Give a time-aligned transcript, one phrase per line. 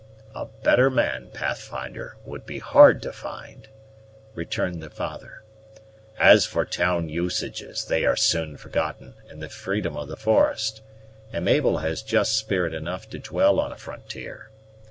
[0.33, 3.67] "A better man, Pathfinder, would be hard to find,"
[4.33, 5.43] returned the father.
[6.19, 10.81] "As for town usages, they are soon forgotten in the freedom of the forest,
[11.31, 14.49] and Mabel has just spirit enough to dwell on a frontier.